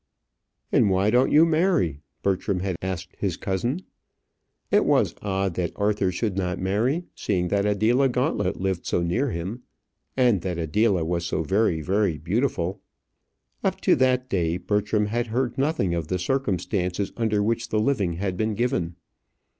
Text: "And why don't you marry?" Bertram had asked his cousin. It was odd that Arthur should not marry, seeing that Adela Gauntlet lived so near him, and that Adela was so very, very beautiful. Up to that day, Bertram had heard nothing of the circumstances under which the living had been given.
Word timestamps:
"And 0.71 0.89
why 0.89 1.11
don't 1.11 1.31
you 1.31 1.45
marry?" 1.45 2.01
Bertram 2.23 2.61
had 2.61 2.75
asked 2.81 3.13
his 3.19 3.37
cousin. 3.37 3.81
It 4.71 4.83
was 4.83 5.13
odd 5.21 5.53
that 5.53 5.73
Arthur 5.75 6.11
should 6.11 6.35
not 6.35 6.57
marry, 6.57 7.03
seeing 7.13 7.49
that 7.49 7.67
Adela 7.67 8.09
Gauntlet 8.09 8.59
lived 8.59 8.87
so 8.87 9.03
near 9.03 9.29
him, 9.29 9.61
and 10.17 10.41
that 10.41 10.57
Adela 10.57 11.05
was 11.05 11.27
so 11.27 11.43
very, 11.43 11.81
very 11.83 12.17
beautiful. 12.17 12.81
Up 13.63 13.79
to 13.81 13.95
that 13.95 14.27
day, 14.27 14.57
Bertram 14.57 15.05
had 15.05 15.27
heard 15.27 15.55
nothing 15.55 15.93
of 15.93 16.07
the 16.07 16.17
circumstances 16.17 17.13
under 17.15 17.43
which 17.43 17.69
the 17.69 17.79
living 17.79 18.13
had 18.13 18.35
been 18.35 18.55
given. 18.55 18.95